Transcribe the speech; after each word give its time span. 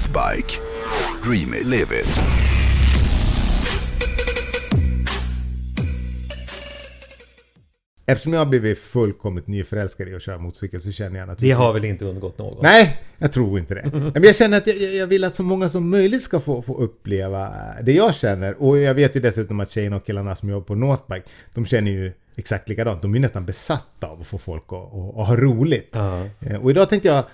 Northbike. 0.00 0.58
Dream 1.22 1.54
it, 1.54 1.66
live 1.66 1.92
it. 2.00 2.20
Eftersom 8.06 8.32
jag 8.32 8.40
har 8.40 8.46
blivit 8.46 8.78
fullkomligt 8.78 9.46
nyförälskad 9.46 10.08
i 10.08 10.14
att 10.14 10.22
köra 10.22 10.38
motorcykel 10.38 10.80
så 10.80 10.92
känner 10.92 11.20
jag 11.20 11.30
att... 11.30 11.38
Det 11.38 11.50
har 11.50 11.72
väl 11.72 11.84
inte 11.84 12.04
undgått 12.04 12.38
någon? 12.38 12.58
Nej, 12.62 13.00
jag 13.18 13.32
tror 13.32 13.58
inte 13.58 13.74
det. 13.74 13.90
Men 14.14 14.22
jag 14.22 14.36
känner 14.36 14.56
att 14.56 14.66
jag, 14.66 14.76
jag 14.76 15.06
vill 15.06 15.24
att 15.24 15.34
så 15.34 15.42
många 15.42 15.68
som 15.68 15.90
möjligt 15.90 16.22
ska 16.22 16.40
få, 16.40 16.62
få 16.62 16.76
uppleva 16.78 17.52
det 17.82 17.92
jag 17.92 18.14
känner. 18.14 18.62
Och 18.62 18.78
jag 18.78 18.94
vet 18.94 19.16
ju 19.16 19.20
dessutom 19.20 19.60
att 19.60 19.70
tjejerna 19.70 19.96
och 19.96 20.06
killarna 20.06 20.34
som 20.34 20.48
jobbar 20.48 20.64
på 20.64 20.74
Northbike, 20.74 21.22
de 21.54 21.66
känner 21.66 21.90
ju 21.90 22.12
exakt 22.36 22.68
likadant. 22.68 23.02
De 23.02 23.14
är 23.14 23.20
nästan 23.20 23.46
besatta 23.46 24.06
av 24.06 24.20
att 24.20 24.26
få 24.26 24.38
folk 24.38 24.64
att, 24.66 24.72
att, 24.72 25.18
att 25.18 25.26
ha 25.28 25.36
roligt. 25.36 25.90
Ja. 25.92 26.22
Eh, 26.40 26.62
Och 26.62 26.70
idag 26.70 26.88
tänkte 26.88 27.08
jag 27.08 27.18
eh, 27.18 27.24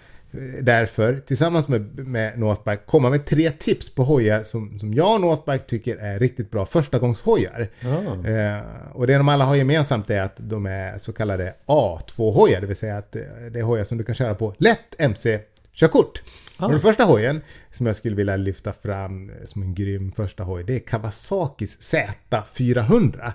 därför 0.60 1.14
tillsammans 1.14 1.68
med, 1.68 1.98
med 1.98 2.38
Northbike 2.38 2.82
komma 2.86 3.10
med 3.10 3.26
tre 3.26 3.50
tips 3.50 3.94
på 3.94 4.04
hojar 4.04 4.42
som, 4.42 4.78
som 4.78 4.94
jag 4.94 5.14
och 5.14 5.20
Northbike 5.20 5.64
tycker 5.64 5.96
är 5.96 6.18
riktigt 6.18 6.50
bra 6.50 6.66
förstagångshojar. 6.66 7.68
Ja. 7.80 8.30
Eh, 8.30 8.62
och 8.92 9.06
det 9.06 9.16
de 9.16 9.28
alla 9.28 9.44
har 9.44 9.56
gemensamt 9.56 10.10
är 10.10 10.20
att 10.20 10.36
de 10.36 10.66
är 10.66 10.98
så 10.98 11.12
kallade 11.12 11.54
A2-hojar, 11.66 12.60
det 12.60 12.66
vill 12.66 12.76
säga 12.76 12.96
att 12.96 13.16
eh, 13.16 13.22
det 13.52 13.58
är 13.58 13.62
hojar 13.62 13.84
som 13.84 13.98
du 13.98 14.04
kan 14.04 14.14
köra 14.14 14.34
på 14.34 14.54
lätt 14.58 14.94
MC-körkort. 14.98 16.22
Och 16.58 16.70
den 16.70 16.80
första 16.80 17.04
hojen 17.04 17.40
som 17.72 17.86
jag 17.86 17.96
skulle 17.96 18.16
vilja 18.16 18.36
lyfta 18.36 18.72
fram 18.72 19.30
som 19.44 19.62
en 19.62 19.74
grym 19.74 20.12
första 20.12 20.42
hoj, 20.42 20.64
det 20.64 20.74
är 20.74 20.78
Kawasakis 20.78 21.94
Z400. 22.30 23.32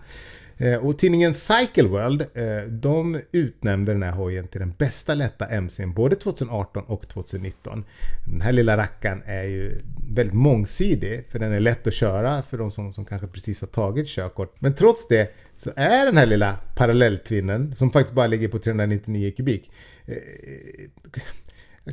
Eh, 0.61 0.85
och 0.85 0.99
tidningen 0.99 1.33
Cycle 1.33 1.87
World, 1.87 2.21
eh, 2.21 2.69
de 2.69 3.19
utnämnde 3.31 3.91
den 3.91 4.03
här 4.03 4.11
hojen 4.11 4.47
till 4.47 4.59
den 4.59 4.73
bästa 4.77 5.15
lätta 5.15 5.47
MCn 5.61 5.93
både 5.93 6.15
2018 6.15 6.83
och 6.83 7.07
2019. 7.07 7.85
Den 8.25 8.41
här 8.41 8.51
lilla 8.51 8.77
rackaren 8.77 9.21
är 9.25 9.43
ju 9.43 9.79
väldigt 10.09 10.35
mångsidig, 10.35 11.25
för 11.29 11.39
den 11.39 11.51
är 11.51 11.59
lätt 11.59 11.87
att 11.87 11.93
köra 11.93 12.41
för 12.41 12.57
de 12.57 12.71
som, 12.71 12.93
som 12.93 13.05
kanske 13.05 13.27
precis 13.27 13.61
har 13.61 13.67
tagit 13.67 14.07
körkort. 14.07 14.55
Men 14.59 14.75
trots 14.75 15.07
det 15.07 15.33
så 15.55 15.71
är 15.75 16.05
den 16.05 16.17
här 16.17 16.25
lilla 16.25 16.57
parallelltvinnen, 16.75 17.75
som 17.75 17.91
faktiskt 17.91 18.15
bara 18.15 18.27
ligger 18.27 18.47
på 18.47 18.59
399 18.59 19.33
kubik, 19.37 19.71
eh, 20.05 20.15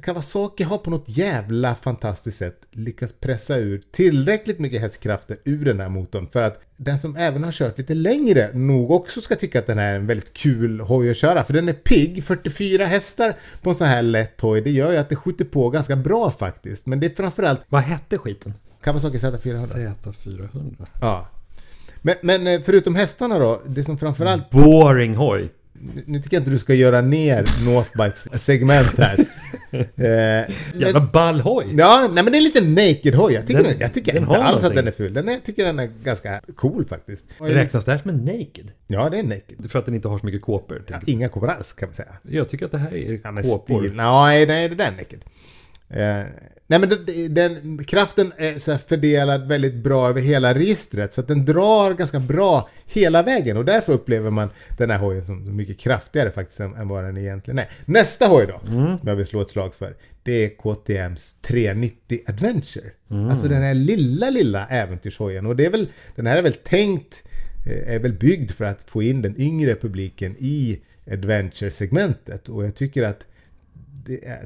Kawasaki 0.03 0.65
har 0.65 0.79
på 0.79 0.91
något 0.91 1.05
jävla 1.09 1.75
fantastiskt 1.75 2.39
sätt 2.39 2.61
lyckats 2.73 3.13
pressa 3.21 3.57
ur 3.57 3.83
tillräckligt 3.93 4.59
mycket 4.59 4.81
hästkrafter 4.81 5.37
ur 5.45 5.65
den 5.65 5.81
här 5.81 5.89
motorn 5.89 6.29
för 6.33 6.43
att 6.43 6.61
den 6.77 6.99
som 6.99 7.17
även 7.17 7.45
har 7.45 7.53
kört 7.53 7.79
lite 7.79 7.95
längre 7.95 8.51
nog 8.55 8.91
också 8.91 9.21
ska 9.21 9.37
tycka 9.37 9.59
att 9.59 9.67
den 9.67 9.79
här 9.79 9.93
är 9.93 9.97
en 9.97 10.07
väldigt 10.07 10.33
kul 10.33 10.81
hoj 10.81 11.11
att 11.11 11.17
köra. 11.17 11.45
För 11.45 11.53
den 11.53 11.69
är 11.69 11.73
pigg, 11.73 12.25
44 12.25 12.85
hästar 12.85 13.37
på 13.63 13.71
en 13.71 13.77
sån 13.77 13.87
här 13.87 14.03
lätt 14.03 14.41
hoj, 14.41 14.61
det 14.61 14.71
gör 14.71 14.91
ju 14.91 14.97
att 14.97 15.09
det 15.09 15.17
skjuter 15.17 15.45
på 15.45 15.71
ganska 15.71 15.97
bra 15.97 16.31
faktiskt. 16.31 16.87
Men 16.87 17.01
det 17.01 17.07
är 17.07 17.11
framförallt 17.17 17.61
Vad 17.69 17.83
hette 17.83 18.19
skiten? 18.19 18.55
Kawasaki 18.83 19.17
Z400. 19.19 19.93
Z400. 20.03 20.87
Ja. 21.01 21.29
Men, 22.03 22.15
men 22.23 22.47
eh, 22.47 22.61
förutom 22.65 22.95
hästarna 22.95 23.39
då, 23.39 23.63
det 23.67 23.85
som 23.85 23.99
framförallt 23.99 24.51
Boring 24.51 25.15
hoj. 25.15 25.53
Nu- 25.73 26.03
Nu 26.07 26.23
tycker 26.23 26.37
jag 26.37 26.41
inte 26.41 26.51
du 26.51 26.59
ska 26.59 26.75
göra 26.75 27.01
ner 27.01 27.65
Northbikes 27.65 28.43
segment 28.45 28.99
här. 28.99 29.17
Eh, 29.71 30.55
Jävla 30.81 31.01
ball 31.01 31.41
hoj. 31.41 31.75
Ja, 31.79 32.09
nej 32.13 32.25
men 32.25 32.33
det 32.33 32.39
är 32.39 32.41
lite 32.41 32.61
naked 32.65 33.15
hoj. 33.15 33.33
Jag 33.35 33.47
tycker, 33.47 33.63
Den- 33.63 33.73
den, 33.73 33.81
jag 33.81 33.95
tycker 33.95 34.13
den 34.13 34.23
inte 34.23 34.37
alls 34.37 34.47
att 34.57 34.63
någonting. 34.63 34.77
den 34.77 34.89
är 34.89 34.93
ful. 34.93 35.15
Den 35.15 35.29
jag 35.29 35.45
tycker 35.45 35.65
den 35.65 35.79
är 35.79 35.91
ganska 36.05 36.41
cool 36.57 36.85
faktiskt. 36.87 37.27
Räknas 37.39 37.85
det 37.85 37.93
här 37.93 37.99
som 37.99 38.11
en 38.11 38.25
naked? 38.25 38.73
Ja, 38.87 39.09
det 39.11 39.19
är 39.19 39.23
naked. 39.23 39.71
För 39.71 39.79
att 39.79 39.85
den 39.87 39.95
inte 39.95 40.09
har 40.09 40.19
så 40.19 40.27
mycket 40.27 40.43
kåpor. 40.43 40.77
typ. 40.77 40.85
Ja, 40.91 41.01
inga 41.07 41.29
kåpor 41.29 41.49
alls 41.51 41.73
kan 41.73 41.89
man 41.89 41.95
säga. 41.95 42.13
Jag 42.23 42.49
tycker 42.49 42.65
att 42.67 42.73
det 42.73 42.79
här 42.79 42.95
är 42.95 43.21
Ja, 43.25 43.43
kåpor. 43.43 43.81
stil. 43.81 43.93
Nej, 43.95 44.47
nej, 44.47 44.69
det 44.69 44.75
där 44.75 44.87
är 44.87 44.91
naked. 44.93 45.21
Eh, 45.91 46.25
nej, 46.67 46.79
men 46.79 46.89
den, 46.89 47.35
den, 47.35 47.85
kraften 47.85 48.33
är 48.37 48.59
så 48.59 48.79
fördelad 48.79 49.49
väldigt 49.49 49.75
bra 49.75 50.09
över 50.09 50.21
hela 50.21 50.55
registret. 50.55 51.13
Så 51.13 51.21
att 51.21 51.29
den 51.29 51.45
drar 51.45 51.95
ganska 51.95 52.21
bra 52.21 52.69
hela 52.87 53.23
vägen. 53.23 53.57
Och 53.57 53.65
därför 53.65 53.93
upplever 53.93 54.31
man 54.31 54.51
den 54.79 54.91
här 54.91 54.99
hojen 54.99 55.25
som 55.25 55.57
mycket 55.57 55.79
kraftigare 55.79 56.31
faktiskt 56.31 56.61
än, 56.61 56.75
än 56.75 56.89
vad 56.89 57.05
den 57.05 57.17
egentligen 57.17 57.59
är. 57.59 57.69
Nästa 57.85 58.27
hoj 58.27 58.47
då, 58.47 58.61
som 58.99 59.09
jag 59.09 59.17
vill 59.17 59.27
slå 59.27 59.41
ett 59.41 59.49
slag 59.49 59.75
för. 59.75 59.97
Det 60.23 60.45
är 60.45 60.49
KTMs 60.49 61.35
390 61.43 62.21
Adventure. 62.27 62.91
Alltså 63.31 63.49
den 63.49 63.63
här 63.63 63.75
lilla, 63.75 64.31
lilla 64.31 64.67
äventyrshojen. 64.67 65.47
Och 65.47 65.57
det 65.57 65.67
är 65.67 65.71
väl, 65.71 65.89
den 66.17 66.27
här 66.27 66.37
är 66.37 66.43
väl 66.43 66.53
tänkt, 66.53 67.23
eh, 67.67 67.95
är 67.95 67.99
väl 67.99 68.13
byggd 68.13 68.51
för 68.51 68.65
att 68.65 68.83
få 68.83 69.03
in 69.03 69.23
den 69.23 69.41
yngre 69.41 69.75
publiken 69.75 70.37
i 70.39 70.81
adventure-segmentet. 71.11 72.49
Och 72.49 72.65
jag 72.65 72.75
tycker 72.75 73.03
att 73.03 73.27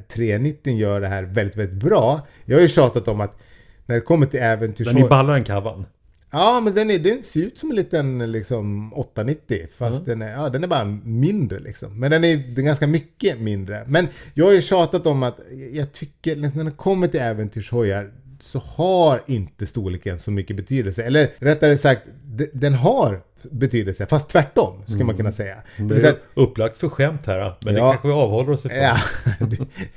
390 0.07 0.77
gör 0.77 1.01
det 1.01 1.07
här 1.07 1.23
väldigt, 1.23 1.57
väldigt 1.57 1.83
bra. 1.83 2.27
Jag 2.45 2.55
har 2.55 2.61
ju 2.61 2.67
tjatat 2.67 3.07
om 3.07 3.21
att 3.21 3.39
när 3.85 3.95
det 3.95 4.01
kommer 4.01 4.25
till 4.25 4.39
Den 4.85 4.97
är 4.97 5.07
ballare 5.09 5.37
än 5.37 5.43
kavan. 5.43 5.85
Ja, 6.31 6.61
men 6.63 6.75
den, 6.75 6.91
är, 6.91 6.99
den 6.99 7.23
ser 7.23 7.41
ut 7.41 7.57
som 7.57 7.69
en 7.69 7.75
liten 7.75 8.31
liksom 8.31 8.93
890. 8.93 9.67
Fast 9.77 10.05
den, 10.05 10.21
är, 10.21 10.31
ja, 10.31 10.49
den 10.49 10.63
är 10.63 10.67
bara 10.67 10.85
mindre 11.03 11.59
liksom. 11.59 11.99
Men 11.99 12.11
den 12.11 12.23
är, 12.23 12.37
den 12.37 12.57
är 12.57 12.61
ganska 12.61 12.87
mycket 12.87 13.39
mindre. 13.39 13.83
Men 13.87 14.07
jag 14.33 14.45
har 14.45 14.53
ju 14.53 14.61
tjatat 14.61 15.07
om 15.07 15.23
att 15.23 15.39
jag 15.73 15.91
tycker 15.91 16.35
när 16.35 16.63
det 16.63 16.71
kommer 16.71 17.07
till 17.07 17.19
äventyrshojar 17.19 18.11
så 18.39 18.59
har 18.59 19.23
inte 19.27 19.65
storleken 19.65 20.19
så 20.19 20.31
mycket 20.31 20.55
betydelse. 20.55 21.03
Eller 21.03 21.29
rättare 21.37 21.77
sagt, 21.77 22.01
de- 22.25 22.49
den 22.53 22.73
har 22.73 23.21
betydelse. 23.51 24.05
Fast 24.05 24.29
tvärtom, 24.29 24.83
skulle 24.87 25.03
man 25.03 25.17
kunna 25.17 25.31
säga. 25.31 25.55
Det 25.77 25.83
Det 25.95 26.07
är 26.07 26.15
upplagt 26.33 26.77
för 26.77 26.89
skämt 26.89 27.25
här. 27.25 27.55
Men 27.65 27.73
det 27.73 27.79
Ja. 27.79 27.89
kanske 27.91 28.07
vi 28.07 28.13
avhåller 28.13 28.51
oss 28.51 28.65
ifrån. 28.65 28.77
Ja. 28.79 28.97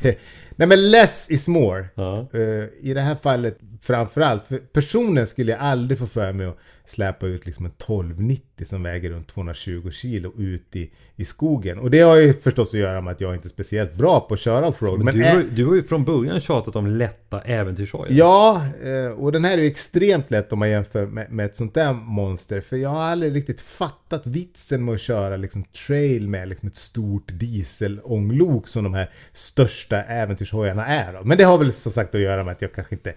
Nej 0.57 0.69
men 0.69 0.91
less 0.91 1.31
is 1.31 1.49
more. 1.49 1.87
Ja. 1.95 2.29
Eh, 2.33 2.41
I 2.81 2.95
det 2.95 3.01
här 3.01 3.17
fallet 3.23 3.59
framförallt, 3.83 4.47
för 4.49 4.59
personen 4.59 5.27
skulle 5.27 5.53
jag 5.53 5.61
aldrig 5.61 5.99
få 5.99 6.07
för 6.07 6.33
mig 6.33 6.47
att 6.47 6.59
släpa 6.85 7.27
ut 7.27 7.47
liksom 7.47 7.65
en 7.65 7.71
1290 7.71 8.67
som 8.67 8.83
väger 8.83 9.11
runt 9.11 9.29
220 9.29 9.91
kilo 9.91 10.33
ut 10.39 10.77
i, 10.77 10.91
i 11.17 11.25
skogen. 11.25 11.79
Och 11.79 11.91
det 11.91 12.01
har 12.01 12.17
ju 12.17 12.33
förstås 12.33 12.75
att 12.75 12.81
göra 12.81 13.01
med 13.01 13.13
att 13.13 13.21
jag 13.21 13.35
inte 13.35 13.47
är 13.47 13.51
speciellt 13.51 13.95
bra 13.95 14.21
på 14.21 14.35
att 14.35 14.41
köra 14.41 14.67
offroad. 14.67 14.99
Men 14.99 15.05
Men 15.05 15.15
du, 15.15 15.25
har, 15.25 15.43
du 15.57 15.67
har 15.67 15.75
ju 15.75 15.83
från 15.83 16.05
början 16.05 16.41
tjatat 16.41 16.77
om 16.77 16.87
lätta 16.87 17.41
äventyrshojar. 17.41 18.07
Ja, 18.11 18.63
eh, 18.85 19.19
och 19.19 19.33
den 19.33 19.45
här 19.45 19.59
är 19.59 19.63
ju 19.63 19.67
extremt 19.67 20.31
lätt 20.31 20.53
om 20.53 20.59
man 20.59 20.71
jämför 20.71 21.07
med, 21.07 21.33
med 21.33 21.47
ett 21.47 21.57
sånt 21.57 21.75
där 21.75 21.93
monster. 21.93 22.61
För 22.61 22.77
jag 22.77 22.89
har 22.89 23.03
aldrig 23.03 23.35
riktigt 23.35 23.61
fattat 23.61 24.23
vitsen 24.25 24.85
med 24.85 24.95
att 24.95 25.01
köra 25.01 25.37
liksom 25.37 25.65
trail 25.65 26.29
med 26.29 26.49
liksom 26.49 26.67
ett 26.69 26.77
stort 26.77 27.29
dieselånglok 27.33 28.69
som 28.69 28.85
de 28.85 28.95
här 28.95 29.11
största 29.33 30.03
äventyrshojarna 30.03 30.46
är. 30.55 31.13
Då. 31.13 31.25
Men 31.25 31.39
det 31.39 31.45
har 31.45 31.59
väl 31.59 31.73
som 31.73 31.93
sagt 31.93 32.15
att 32.15 32.21
göra 32.21 32.45
med 32.45 32.53
att 32.53 32.63
jag 32.63 32.73
kanske 32.73 32.95
inte 32.95 33.15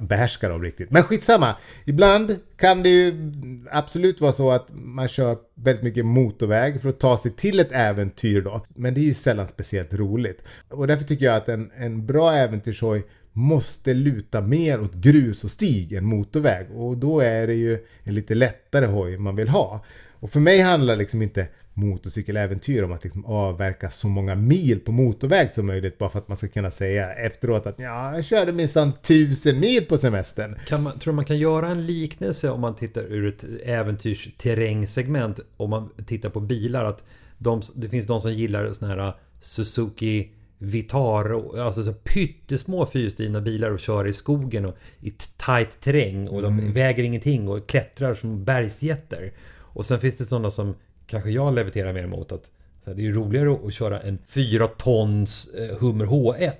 behärskar 0.00 0.50
dem 0.50 0.62
riktigt. 0.62 0.90
Men 0.90 1.02
skitsamma. 1.02 1.54
Ibland 1.84 2.38
kan 2.56 2.82
det 2.82 2.88
ju 2.88 3.14
absolut 3.70 4.20
vara 4.20 4.32
så 4.32 4.50
att 4.50 4.68
man 4.70 5.08
kör 5.08 5.36
väldigt 5.54 5.84
mycket 5.84 6.06
motorväg 6.06 6.82
för 6.82 6.88
att 6.88 7.00
ta 7.00 7.18
sig 7.18 7.30
till 7.30 7.60
ett 7.60 7.72
äventyr 7.72 8.42
då. 8.42 8.66
Men 8.68 8.94
det 8.94 9.00
är 9.00 9.04
ju 9.04 9.14
sällan 9.14 9.48
speciellt 9.48 9.94
roligt. 9.94 10.42
Och 10.68 10.86
därför 10.86 11.04
tycker 11.04 11.24
jag 11.24 11.36
att 11.36 11.48
en, 11.48 11.70
en 11.76 12.06
bra 12.06 12.32
äventyrshoj 12.32 13.04
måste 13.32 13.94
luta 13.94 14.40
mer 14.40 14.80
åt 14.80 14.94
grus 14.94 15.44
och 15.44 15.50
stig 15.50 15.92
än 15.92 16.04
motorväg. 16.04 16.66
Och 16.74 16.96
då 16.96 17.20
är 17.20 17.46
det 17.46 17.54
ju 17.54 17.78
en 18.02 18.14
lite 18.14 18.34
lättare 18.34 18.86
hoj 18.86 19.18
man 19.18 19.36
vill 19.36 19.48
ha. 19.48 19.84
Och 20.20 20.30
för 20.30 20.40
mig 20.40 20.60
handlar 20.60 20.96
liksom 20.96 21.22
inte 21.22 21.48
motorcykeläventyr 21.78 22.82
om 22.82 22.92
att 22.92 23.04
liksom 23.04 23.24
avverka 23.24 23.90
så 23.90 24.08
många 24.08 24.34
mil 24.34 24.80
på 24.80 24.92
motorväg 24.92 25.52
som 25.52 25.66
möjligt 25.66 25.98
bara 25.98 26.10
för 26.10 26.18
att 26.18 26.28
man 26.28 26.36
ska 26.36 26.48
kunna 26.48 26.70
säga 26.70 27.14
efteråt 27.14 27.66
att 27.66 27.78
ja, 27.78 28.14
jag 28.14 28.24
körde 28.24 28.52
minsann 28.52 28.92
tusen 29.02 29.60
mil 29.60 29.84
på 29.84 29.96
semestern. 29.96 30.58
Kan 30.66 30.82
man, 30.82 30.98
tror 30.98 31.12
du 31.12 31.16
man 31.16 31.24
kan 31.24 31.38
göra 31.38 31.68
en 31.68 31.86
liknelse 31.86 32.50
om 32.50 32.60
man 32.60 32.74
tittar 32.74 33.02
ur 33.02 33.28
ett 33.28 33.44
äventyrsterrängsegment 33.64 35.40
om 35.56 35.70
man 35.70 35.90
tittar 36.06 36.30
på 36.30 36.40
bilar 36.40 36.84
att 36.84 37.04
de, 37.38 37.62
det 37.74 37.88
finns 37.88 38.06
de 38.06 38.20
som 38.20 38.32
gillar 38.32 38.72
såna 38.72 38.94
här 38.94 39.12
Suzuki 39.40 40.30
Vitaro, 40.58 41.60
alltså 41.60 41.84
så 41.84 41.92
pyttesmå 41.92 42.86
fyrhjulsdrivna 42.86 43.40
bilar 43.40 43.70
och 43.70 43.80
kör 43.80 44.06
i 44.06 44.12
skogen 44.12 44.64
och 44.64 44.76
i 45.00 45.10
tight 45.46 45.80
terräng 45.80 46.28
och 46.28 46.42
de 46.42 46.72
väger 46.72 47.04
ingenting 47.04 47.48
och 47.48 47.68
klättrar 47.68 48.14
som 48.14 48.44
bergsjätter. 48.44 49.32
Och 49.78 49.86
sen 49.86 50.00
finns 50.00 50.18
det 50.18 50.26
sådana 50.26 50.50
som 50.50 50.74
kanske 51.10 51.30
jag 51.30 51.54
leviterar 51.54 51.92
mer 51.92 52.04
emot 52.04 52.32
att 52.32 52.50
här, 52.86 52.94
det 52.94 53.06
är 53.06 53.12
roligare 53.12 53.58
att 53.66 53.74
köra 53.74 54.00
en 54.00 54.18
4 54.28 54.66
tons 54.66 55.54
eh, 55.54 55.76
Hummer 55.78 56.04
H1 56.04 56.52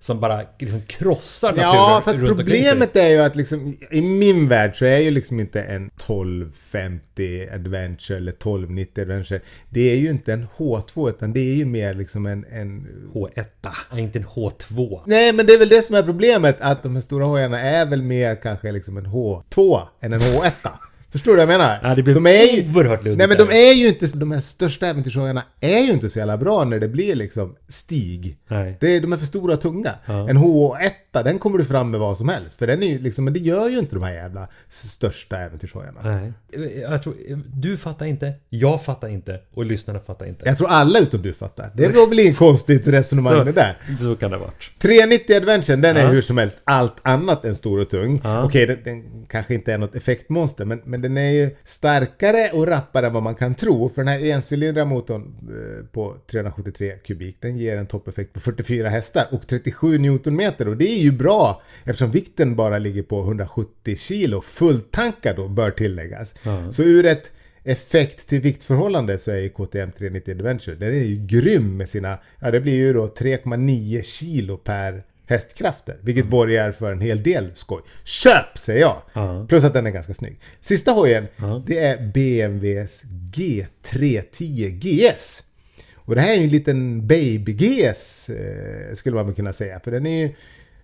som 0.00 0.20
bara 0.20 0.42
liksom 0.58 0.82
krossar 0.82 1.48
naturen 1.48 1.74
Ja, 1.74 2.02
fast 2.04 2.16
runt 2.18 2.28
sig. 2.28 2.36
problemet 2.36 2.96
är 2.96 3.08
ju 3.08 3.18
att 3.18 3.36
liksom, 3.36 3.76
i 3.90 4.02
min 4.02 4.48
värld 4.48 4.76
så 4.78 4.84
är 4.84 4.98
ju 4.98 5.10
liksom 5.10 5.40
inte 5.40 5.62
en 5.62 5.86
1250 5.86 7.48
Adventure 7.54 8.16
eller 8.16 8.32
1290 8.32 9.02
Adventure. 9.02 9.40
Det 9.70 9.80
är 9.92 9.96
ju 9.96 10.10
inte 10.10 10.32
en 10.32 10.46
H2 10.56 11.08
utan 11.08 11.32
det 11.32 11.40
är 11.40 11.54
ju 11.54 11.64
mer 11.64 11.94
liksom 11.94 12.26
en, 12.26 12.44
en 12.50 12.86
H1, 13.14 13.44
inte 13.98 14.18
en 14.18 14.24
H2. 14.26 15.00
Nej, 15.06 15.32
men 15.32 15.46
det 15.46 15.52
är 15.52 15.58
väl 15.58 15.68
det 15.68 15.82
som 15.82 15.94
är 15.94 16.02
problemet. 16.02 16.56
Att 16.60 16.82
de 16.82 16.94
här 16.94 17.02
stora 17.02 17.24
hojarna 17.24 17.60
är 17.60 17.86
väl 17.86 18.02
mer 18.02 18.34
kanske 18.42 18.72
liksom 18.72 18.96
en 18.96 19.06
H2 19.06 19.80
än 20.00 20.12
en 20.12 20.20
H1. 20.20 20.50
Förstår 21.12 21.32
du 21.32 21.36
vad 21.36 21.42
jag 21.42 21.58
menar? 21.58 21.80
Ja, 21.82 21.94
det 21.94 22.02
blir 22.02 22.14
de 22.14 22.26
är 22.26 22.56
ju, 22.56 22.74
oerhört 22.74 23.04
luddigt 23.04 23.18
Nej 23.18 23.28
men 23.28 23.36
de 23.46 23.68
är 23.68 23.72
ju 23.74 23.88
inte, 23.88 24.06
de 24.06 24.32
här 24.32 24.40
största 24.40 24.86
äventyrshojarna 24.86 25.42
är 25.60 25.78
ju 25.78 25.92
inte 25.92 26.10
så 26.10 26.18
jävla 26.18 26.36
bra 26.36 26.64
när 26.64 26.78
det 26.78 26.88
blir 26.88 27.14
liksom 27.14 27.56
stig. 27.66 28.38
Nej. 28.48 28.76
Det, 28.80 29.00
de 29.00 29.12
är 29.12 29.16
för 29.16 29.26
stora 29.26 29.54
och 29.54 29.60
tunga. 29.60 29.94
En 30.06 30.38
H1 30.38 30.90
den 31.22 31.38
kommer 31.38 31.58
du 31.58 31.64
fram 31.64 31.90
med 31.90 32.00
vad 32.00 32.16
som 32.16 32.28
helst. 32.28 32.58
För 32.58 32.66
den 32.66 32.82
är 32.82 32.86
ju 32.86 32.98
liksom, 32.98 33.24
men 33.24 33.32
det 33.34 33.40
gör 33.40 33.68
ju 33.68 33.78
inte 33.78 33.94
de 33.94 34.02
här 34.02 34.12
jävla 34.12 34.48
största 34.68 35.38
äventyrshojarna. 35.38 36.00
Nej. 36.02 36.32
Jag 36.80 37.02
tror, 37.02 37.14
du 37.54 37.76
fattar 37.76 38.06
inte, 38.06 38.32
jag 38.48 38.84
fattar 38.84 39.08
inte 39.08 39.40
och 39.54 39.64
lyssnarna 39.64 40.00
fattar 40.00 40.26
inte. 40.26 40.48
Jag 40.48 40.58
tror 40.58 40.68
alla 40.68 40.98
utom 40.98 41.22
du 41.22 41.32
fattar. 41.32 41.70
Det 41.74 41.96
var 41.96 42.06
väl 42.06 42.18
inget 42.18 42.36
konstigt 42.38 42.86
resonemang 42.86 43.44
det 43.44 43.52
där. 43.52 43.76
så 44.00 44.16
kan 44.16 44.30
det 44.30 44.36
ha 44.36 44.44
varit. 44.44 44.70
390 44.78 45.36
Adventure, 45.36 45.76
den 45.76 45.96
är 45.96 46.02
Ja. 46.02 46.08
hur 46.08 46.20
som 46.20 46.38
helst 46.38 46.60
allt 46.64 46.96
annat 47.02 47.44
än 47.44 47.54
stor 47.54 47.80
och 47.80 47.90
tung. 47.90 48.20
Ja. 48.24 48.44
Okej, 48.44 48.66
den, 48.66 48.78
den 48.84 49.26
kanske 49.26 49.54
inte 49.54 49.72
är 49.72 49.78
något 49.78 49.94
effektmonster, 49.94 50.64
men, 50.64 50.80
men 50.84 50.97
den 51.02 51.16
är 51.16 51.30
ju 51.30 51.50
starkare 51.64 52.50
och 52.52 52.66
rappare 52.66 53.06
än 53.06 53.12
vad 53.12 53.22
man 53.22 53.34
kan 53.34 53.54
tro. 53.54 53.88
För 53.88 54.04
den 54.04 54.08
här 54.08 54.32
encylindriga 54.32 54.84
motorn 54.84 55.34
eh, 55.42 55.86
på 55.86 56.16
373 56.30 56.92
kubik, 57.06 57.36
den 57.40 57.58
ger 57.58 57.76
en 57.76 57.86
toppeffekt 57.86 58.32
på 58.32 58.40
44 58.40 58.88
hästar 58.88 59.26
och 59.30 59.46
37 59.46 59.98
Newtonmeter. 59.98 60.68
Och 60.68 60.76
det 60.76 60.90
är 60.90 61.02
ju 61.02 61.12
bra 61.12 61.62
eftersom 61.84 62.10
vikten 62.10 62.56
bara 62.56 62.78
ligger 62.78 63.02
på 63.02 63.20
170 63.20 63.96
kilo. 63.96 64.40
Fulltankad 64.40 65.36
då, 65.36 65.48
bör 65.48 65.70
tilläggas. 65.70 66.34
Så 66.70 66.82
ur 66.82 67.06
ett 67.06 67.32
effekt 67.64 68.28
till 68.28 68.40
viktförhållande 68.40 69.18
så 69.18 69.30
är 69.30 69.38
ju 69.38 69.48
KTM 69.48 69.92
390 69.92 70.34
Adventure, 70.34 70.76
den 70.76 70.88
är 70.88 71.04
ju 71.04 71.26
grym 71.26 71.76
med 71.76 71.88
sina, 71.88 72.18
ja 72.40 72.50
det 72.50 72.60
blir 72.60 72.74
ju 72.74 72.92
då 72.92 73.06
3,9 73.06 74.02
kilo 74.02 74.56
per 74.56 75.02
hästkrafter, 75.28 75.96
vilket 76.02 76.26
borgar 76.26 76.72
för 76.72 76.92
en 76.92 77.00
hel 77.00 77.22
del 77.22 77.50
skoj. 77.54 77.82
Köp 78.04 78.58
säger 78.58 78.80
jag! 78.80 79.02
Ja. 79.12 79.46
Plus 79.48 79.64
att 79.64 79.72
den 79.74 79.86
är 79.86 79.90
ganska 79.90 80.14
snygg. 80.14 80.40
Sista 80.60 80.90
hojen, 80.92 81.26
Ja. 81.36 81.62
det 81.66 81.78
är 81.78 82.06
BMWs 82.12 83.02
G310 83.34 84.68
GS. 84.70 85.42
Och 85.94 86.14
det 86.14 86.20
här 86.20 86.32
är 86.32 86.36
ju 86.36 86.42
en 86.44 86.48
liten 86.48 87.06
baby 87.06 87.52
GS 87.52 88.28
eh, 88.28 88.94
skulle 88.94 89.16
man 89.16 89.34
kunna 89.34 89.52
säga. 89.52 89.80
För 89.84 89.90
den 89.90 90.06
är 90.06 90.22
ju 90.26 90.30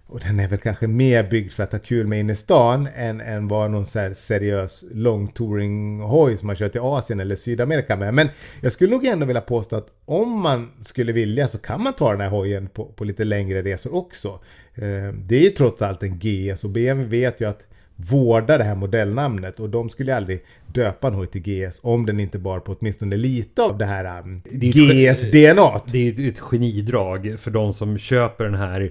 och 0.06 0.20
den 0.20 0.40
är 0.40 0.48
väl 0.48 0.58
kanske 0.58 0.86
mer 0.86 1.22
byggd 1.30 1.52
för 1.52 1.62
att 1.62 1.72
ha 1.72 1.78
kul 1.78 2.06
med 2.06 2.20
inne 2.20 2.32
i 2.32 2.36
stan 2.36 2.88
än, 2.96 3.20
än 3.20 3.48
vara 3.48 3.68
någon 3.68 3.86
så 3.86 4.10
seriös 4.14 4.84
long 4.92 5.28
touring 5.28 6.00
hoj 6.00 6.36
som 6.36 6.46
man 6.46 6.56
kör 6.56 6.68
till 6.68 6.80
Asien 6.80 7.20
eller 7.20 7.36
Sydamerika 7.36 7.96
med. 7.96 8.14
Men 8.14 8.28
jag 8.60 8.72
skulle 8.72 8.90
nog 8.90 9.06
ändå 9.06 9.26
vilja 9.26 9.40
påstå 9.42 9.76
att 9.76 9.86
om 10.04 10.40
man 10.40 10.70
skulle 10.82 11.12
vilja 11.12 11.48
så 11.48 11.58
kan 11.58 11.82
man 11.82 11.92
ta 11.92 12.10
den 12.12 12.20
här 12.20 12.28
hojen 12.28 12.68
på, 12.68 12.84
på 12.84 13.04
lite 13.04 13.24
längre 13.24 13.62
resor 13.62 13.94
också. 13.94 14.28
Eh, 14.74 15.12
det 15.26 15.36
är 15.36 15.42
ju 15.42 15.48
trots 15.50 15.82
allt 15.82 16.02
en 16.02 16.18
GS 16.18 16.64
och 16.64 16.70
BMW 16.70 17.20
vet 17.20 17.40
ju 17.40 17.48
att 17.48 17.60
vårda 17.96 18.58
det 18.58 18.64
här 18.64 18.74
modellnamnet 18.74 19.60
och 19.60 19.70
de 19.70 19.90
skulle 19.90 20.16
aldrig 20.16 20.44
döpa 20.66 21.08
en 21.08 21.14
hoj 21.14 21.26
till 21.26 21.42
GS 21.42 21.80
om 21.82 22.06
den 22.06 22.20
inte 22.20 22.38
bar 22.38 22.60
på 22.60 22.76
åtminstone 22.80 23.16
lite 23.16 23.62
av 23.62 23.78
det 23.78 23.84
här 23.86 24.20
um, 24.20 24.42
Det 24.50 24.66
är 24.66 25.10
ett- 25.10 25.18
GS-DNA. 25.32 25.80
Det 25.92 25.98
är 26.08 26.12
ett- 26.12 26.18
ett 26.18 26.38
genidrag 26.38 27.34
för 27.38 27.50
de 27.50 27.72
som 27.72 27.98
köper 27.98 28.44
den 28.44 28.54
här 28.54 28.90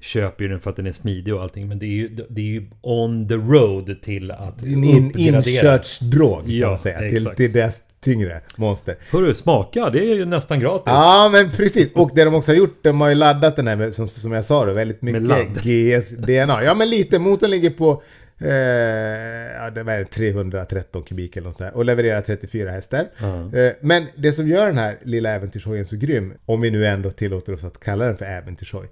köper 0.00 0.44
ju 0.44 0.50
den 0.50 0.60
för 0.60 0.70
att 0.70 0.76
den 0.76 0.86
är 0.86 0.92
smidig 0.92 1.34
och 1.34 1.42
allting 1.42 1.68
men 1.68 1.78
det 1.78 1.86
är 1.86 1.88
ju, 1.88 2.08
det 2.28 2.40
är 2.40 2.44
ju 2.46 2.66
on 2.82 3.28
the 3.28 3.34
road 3.34 4.02
till 4.02 4.30
att 4.30 4.62
En 4.62 4.84
in, 4.84 5.06
uppgradera. 5.06 5.38
inkördsdrog 5.38 6.38
kan 6.40 6.50
Ja, 6.50 6.68
man 6.68 6.78
säga 6.78 6.98
till, 6.98 7.16
exakt. 7.16 7.36
till 7.36 7.52
deras 7.52 7.82
tyngre 8.00 8.40
monster. 8.56 8.96
Hörru, 9.10 9.34
smaka, 9.34 9.90
det 9.90 9.98
är 10.10 10.14
ju 10.14 10.24
nästan 10.24 10.60
gratis. 10.60 10.84
Ja 10.86 11.28
men 11.32 11.50
precis, 11.50 11.92
och 11.92 12.10
det 12.14 12.24
de 12.24 12.34
också 12.34 12.50
har 12.50 12.56
gjort, 12.56 12.78
de 12.82 13.00
har 13.00 13.08
ju 13.08 13.14
laddat 13.14 13.56
den 13.56 13.66
här 13.68 13.76
med, 13.76 13.94
som, 13.94 14.06
som 14.08 14.32
jag 14.32 14.44
sa 14.44 14.64
då, 14.66 14.72
väldigt 14.72 15.02
mycket. 15.02 15.62
GS-DNA. 15.64 16.62
Ja 16.64 16.74
men 16.74 16.90
lite, 16.90 17.18
motorn 17.18 17.50
ligger 17.50 17.70
på 17.70 18.02
eh, 18.38 18.48
ja, 19.62 19.70
det 19.70 19.82
var 19.82 20.04
313 20.04 21.02
kubik 21.02 21.36
eller 21.36 21.46
något 21.48 21.56
sånt 21.56 21.70
där, 21.72 21.76
och 21.78 21.84
levererar 21.84 22.20
34 22.20 22.70
hästar. 22.70 23.04
Ja. 23.18 23.58
Eh, 23.58 23.72
men 23.80 24.06
det 24.16 24.32
som 24.32 24.48
gör 24.48 24.66
den 24.66 24.78
här 24.78 24.98
lilla 25.02 25.30
äventyrshojen 25.30 25.86
så 25.86 25.96
grym, 25.96 26.32
om 26.46 26.60
vi 26.60 26.70
nu 26.70 26.86
ändå 26.86 27.10
tillåter 27.10 27.52
oss 27.52 27.64
att 27.64 27.80
kalla 27.80 28.04
den 28.04 28.16
för 28.16 28.24
äventyrshoj, 28.24 28.86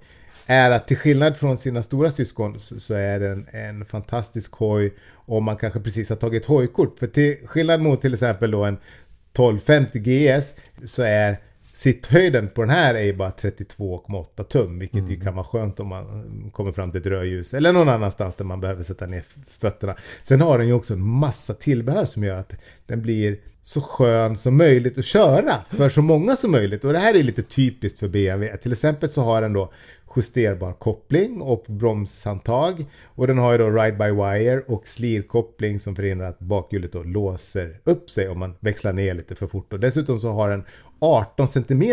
är 0.49 0.71
att 0.71 0.87
till 0.87 0.97
skillnad 0.97 1.37
från 1.37 1.57
sina 1.57 1.83
stora 1.83 2.11
syskon 2.11 2.59
så, 2.59 2.79
så 2.79 2.93
är 2.93 3.19
den 3.19 3.45
en 3.51 3.85
fantastisk 3.85 4.51
hoj 4.51 4.93
om 5.13 5.43
man 5.43 5.57
kanske 5.57 5.79
precis 5.79 6.09
har 6.09 6.15
tagit 6.15 6.45
hojkort. 6.45 6.99
För 6.99 7.07
till 7.07 7.37
skillnad 7.45 7.81
mot 7.81 8.01
till 8.01 8.13
exempel 8.13 8.51
då 8.51 8.63
en 8.63 8.73
1250 8.73 9.99
GS 9.99 10.55
så 10.85 11.01
är 11.01 11.37
sitthöjden 11.73 12.49
på 12.49 12.61
den 12.61 12.69
här 12.69 12.95
är 12.95 13.03
ju 13.03 13.13
bara 13.13 13.29
32,8 13.29 14.43
tum, 14.43 14.79
vilket 14.79 15.09
ju 15.09 15.21
kan 15.21 15.35
vara 15.35 15.45
skönt 15.45 15.79
om 15.79 15.87
man 15.87 16.51
kommer 16.53 16.71
fram 16.71 16.91
till 16.91 17.01
ett 17.01 17.07
rödljus 17.07 17.53
eller 17.53 17.73
någon 17.73 17.89
annanstans 17.89 18.35
där 18.35 18.45
man 18.45 18.61
behöver 18.61 18.83
sätta 18.83 19.05
ner 19.05 19.23
fötterna. 19.47 19.95
Sen 20.23 20.41
har 20.41 20.57
den 20.57 20.67
ju 20.67 20.73
också 20.73 20.93
en 20.93 21.07
massa 21.07 21.53
tillbehör 21.53 22.05
som 22.05 22.23
gör 22.23 22.37
att 22.37 22.53
den 22.87 23.01
blir 23.01 23.39
så 23.61 23.81
skön 23.81 24.37
som 24.37 24.57
möjligt 24.57 24.97
att 24.97 25.05
köra 25.05 25.55
för 25.69 25.89
så 25.89 26.01
många 26.01 26.35
som 26.35 26.51
möjligt. 26.51 26.83
Och 26.83 26.93
det 26.93 26.99
här 26.99 27.15
är 27.15 27.23
lite 27.23 27.43
typiskt 27.43 27.99
för 27.99 28.07
BMW. 28.07 28.57
Till 28.57 28.71
exempel 28.71 29.09
så 29.09 29.21
har 29.21 29.41
den 29.41 29.53
då 29.53 29.71
justerbar 30.19 30.73
koppling 30.73 31.41
och 31.41 31.65
bromshandtag. 31.67 32.85
Och 33.05 33.27
den 33.27 33.37
har 33.37 33.51
ju 33.51 33.57
då 33.57 33.69
ride-by-wire 33.69 34.61
och 34.67 34.87
slirkoppling 34.87 35.79
som 35.79 35.95
förhindrar 35.95 36.27
att 36.27 36.39
bakhjulet 36.39 36.93
då 36.93 37.03
låser 37.03 37.79
upp 37.83 38.09
sig 38.09 38.29
om 38.29 38.39
man 38.39 38.53
växlar 38.59 38.93
ner 38.93 39.13
lite 39.13 39.35
för 39.35 39.47
fort. 39.47 39.73
Och 39.73 39.79
dessutom 39.79 40.19
så 40.19 40.31
har 40.31 40.49
den 40.49 40.63
18 41.01 41.47
cm 41.47 41.83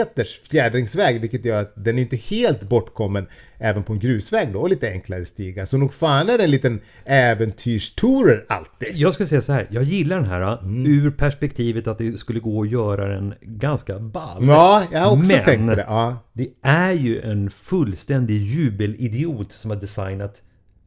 fjädringsväg 0.51 1.21
vilket 1.21 1.45
gör 1.45 1.61
att 1.61 1.73
den 1.85 1.99
är 1.99 2.03
inte 2.03 2.17
helt 2.17 2.63
bortkommen 2.63 3.27
även 3.59 3.83
på 3.83 3.93
en 3.93 3.99
grusväg 3.99 4.53
då 4.53 4.61
och 4.61 4.69
lite 4.69 4.89
enklare 4.91 5.25
stigar. 5.25 5.65
Så 5.65 5.77
nog 5.79 5.93
fan 5.95 6.29
är 6.29 6.39
det 6.39 6.45
en 6.45 6.51
liten 6.51 6.81
äventyrstourer 7.05 8.45
alltid. 8.49 8.89
Jag 8.95 9.15
skulle 9.15 9.27
säga 9.27 9.43
så 9.43 9.53
här, 9.53 9.67
jag 9.71 9.83
gillar 9.83 10.17
den 10.17 10.25
här 10.25 10.59
Mm. 10.63 10.87
ur 10.87 11.11
perspektivet 11.11 11.87
att 11.87 11.99
det 11.99 12.19
skulle 12.19 12.41
gå 12.41 12.63
att 12.63 12.71
göra 12.71 13.09
den 13.09 13.35
ganska 13.41 13.99
ball. 13.99 14.47
Ja, 14.49 14.83
jag 14.93 15.01
har 15.01 15.07
också 15.19 15.33
Men- 15.37 15.45
tänkt 15.45 15.69
på 15.71 15.75
det. 15.75 15.85
Ja. 15.89 16.17
Det 16.33 16.49
är 16.63 16.93
ju 16.93 17.21
en 17.21 17.51
fullständig 17.51 18.16
jubelidiot 18.25 19.53
som 19.53 19.71
har 19.71 19.79
designat 19.79 20.43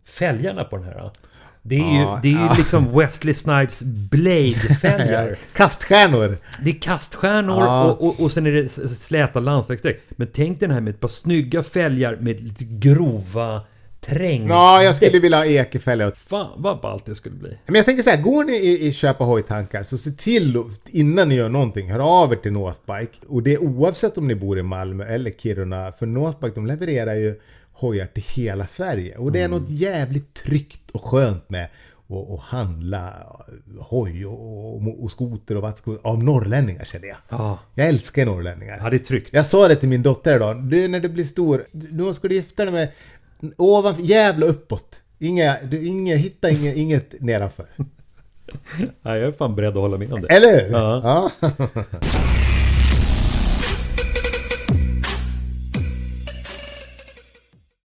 fälgarna 0.10 0.64
på 0.64 0.78
den 0.78 0.86
här. 0.86 1.12
Det 1.62 1.76
är 1.76 1.94
ju, 1.94 2.00
Ja, 2.00 2.20
det 2.24 2.34
är 2.34 2.46
ja. 2.46 2.56
liksom 2.58 2.98
Wesley 2.98 3.34
Snipes 3.34 3.84
Blade-fälgar. 3.84 5.36
Kaststjärnor. 5.54 6.38
Det 6.64 6.70
är 6.70 6.82
kaststjärnor 6.82 7.60
Ja. 7.60 7.84
och, 7.86 8.08
och, 8.08 8.20
och 8.20 8.32
sen 8.32 8.46
är 8.48 8.52
det 8.52 8.70
släta 8.90 9.40
landsvägsdäck. 9.40 10.02
Men 10.10 10.28
tänk 10.34 10.60
dig 10.60 10.68
den 10.68 10.76
här 10.76 10.82
med 10.82 10.94
ett 10.94 11.00
par 11.00 11.08
snygga 11.08 11.64
fälgar 11.64 12.16
med 12.22 12.40
lite 12.40 12.64
grova 12.66 13.62
träng. 14.02 14.48
Ja, 14.48 14.84
jag 14.84 14.96
skulle 14.96 15.20
vilja 15.20 15.38
ha 15.38 15.46
ekefälgar. 15.46 16.12
Fan 16.12 16.62
vad 16.62 16.82
ballt 16.82 17.06
det 17.06 17.16
skulle 17.16 17.36
bli. 17.36 17.58
Men 17.66 17.76
jag 17.76 17.86
tänker 17.86 18.04
så 18.04 18.10
här, 18.10 18.22
går 18.22 18.44
ni 18.44 18.54
i, 18.54 18.88
i 18.88 18.92
köpa 18.92 19.24
hojtankar 19.24 19.84
så 19.84 19.98
se 19.98 20.12
till 20.12 20.64
innan 20.86 21.30
ni 21.30 21.36
gör 21.36 21.50
någonting, 21.50 21.92
hör 21.92 22.00
av 22.24 22.32
er 22.34 22.36
till 22.36 22.52
Northbike. 22.52 23.20
Och 23.28 23.44
det 23.44 23.54
är 23.54 23.64
oavsett 23.64 24.18
om 24.18 24.28
ni 24.28 24.36
bor 24.36 24.60
i 24.60 24.64
Malmö 24.64 25.06
eller 25.06 25.32
Kiruna, 25.32 25.92
för 25.92 26.06
Northbike 26.06 26.56
de 26.56 26.68
levererar 26.68 27.16
ju 27.16 27.40
hojar 27.74 28.06
till 28.06 28.24
hela 28.36 28.68
Sverige. 28.68 29.18
Och 29.18 29.32
det 29.32 29.42
är 29.42 29.48
något 29.48 29.70
jävligt 29.70 30.34
tryggt 30.34 30.92
och 30.92 31.04
skönt 31.04 31.50
med 31.50 31.68
att 32.10 32.30
att 32.34 32.40
handla 32.40 33.14
hoj 33.80 34.26
och, 34.26 34.76
och, 34.76 35.04
och 35.04 35.12
skoter 35.12 35.56
och 35.56 35.62
vattskoter 35.62 36.10
av 36.10 36.24
norrlänningar 36.24 36.84
känner 36.86 37.08
jag. 37.08 37.18
Ja, 37.30 37.60
Jag 37.76 37.88
älskar 37.88 38.26
norrlänningar. 38.26 38.80
ja 38.84 38.90
det 38.90 38.96
är 38.96 39.00
tryggt. 39.00 39.30
Jag 39.34 39.46
sa 39.46 39.68
det 39.68 39.76
till 39.76 39.90
min 39.90 40.04
dotter 40.04 40.36
idag. 40.36 40.64
Du, 40.64 40.88
när 40.88 41.00
du 41.00 41.10
blir 41.10 41.24
stor, 41.24 41.66
då 41.72 42.14
ska 42.14 42.28
du 42.28 42.36
gifta 42.36 42.64
dig 42.66 42.74
med 42.74 42.88
ovanför, 43.58 44.04
jävla 44.04 44.46
uppåt. 44.46 44.96
Inga, 45.20 45.58
du, 45.72 45.86
inga, 45.86 46.16
hitta 46.16 46.50
inget, 46.50 46.76
inget 46.76 47.22
nedanför. 47.22 47.66
Ja, 49.02 49.18
jag 49.18 49.28
är 49.28 49.32
fan 49.32 49.56
beredd 49.56 49.70
att 49.70 49.76
hålla 49.76 49.98
med 49.98 50.12
om 50.12 50.22
det. 50.22 50.28
Eller 50.28 50.66
hur? 50.66 50.72
Ja. 50.72 51.32
ja. 51.42 51.52